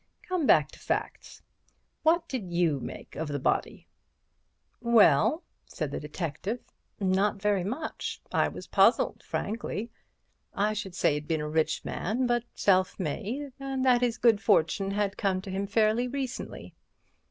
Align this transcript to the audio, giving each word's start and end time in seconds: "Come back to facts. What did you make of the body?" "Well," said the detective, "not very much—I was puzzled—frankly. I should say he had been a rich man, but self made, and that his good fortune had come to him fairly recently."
"Come 0.27 0.47
back 0.47 0.71
to 0.71 0.79
facts. 0.79 1.43
What 2.01 2.27
did 2.27 2.51
you 2.51 2.79
make 2.79 3.15
of 3.15 3.27
the 3.27 3.37
body?" 3.37 3.85
"Well," 4.81 5.43
said 5.67 5.91
the 5.91 5.99
detective, 5.99 6.59
"not 6.99 7.39
very 7.39 7.63
much—I 7.63 8.47
was 8.47 8.65
puzzled—frankly. 8.65 9.91
I 10.55 10.73
should 10.73 10.95
say 10.95 11.09
he 11.09 11.15
had 11.17 11.27
been 11.27 11.39
a 11.41 11.47
rich 11.47 11.85
man, 11.85 12.25
but 12.25 12.45
self 12.55 12.99
made, 12.99 13.51
and 13.59 13.85
that 13.85 14.01
his 14.01 14.17
good 14.17 14.41
fortune 14.41 14.89
had 14.89 15.17
come 15.17 15.39
to 15.43 15.51
him 15.51 15.67
fairly 15.67 16.07
recently." 16.07 16.73